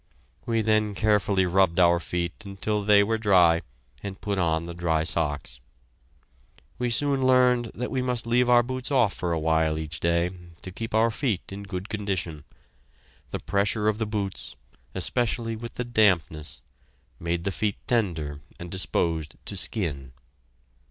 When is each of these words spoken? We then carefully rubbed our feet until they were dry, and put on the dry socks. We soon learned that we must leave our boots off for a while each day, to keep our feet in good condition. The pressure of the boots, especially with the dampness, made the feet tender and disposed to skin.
We 0.47 0.63
then 0.63 0.95
carefully 0.95 1.45
rubbed 1.45 1.79
our 1.79 1.99
feet 1.99 2.43
until 2.43 2.81
they 2.81 3.03
were 3.03 3.19
dry, 3.19 3.61
and 4.01 4.19
put 4.19 4.39
on 4.39 4.65
the 4.65 4.73
dry 4.73 5.03
socks. 5.03 5.59
We 6.79 6.89
soon 6.89 7.27
learned 7.27 7.69
that 7.75 7.91
we 7.91 8.01
must 8.01 8.25
leave 8.25 8.49
our 8.49 8.63
boots 8.63 8.89
off 8.89 9.13
for 9.13 9.31
a 9.31 9.37
while 9.37 9.77
each 9.77 9.99
day, 9.99 10.31
to 10.63 10.71
keep 10.71 10.95
our 10.95 11.11
feet 11.11 11.51
in 11.51 11.61
good 11.61 11.87
condition. 11.87 12.45
The 13.29 13.37
pressure 13.41 13.87
of 13.87 13.99
the 13.99 14.07
boots, 14.07 14.55
especially 14.95 15.55
with 15.55 15.75
the 15.75 15.85
dampness, 15.85 16.63
made 17.19 17.43
the 17.43 17.51
feet 17.51 17.77
tender 17.85 18.39
and 18.59 18.71
disposed 18.71 19.35
to 19.45 19.55
skin. 19.55 20.13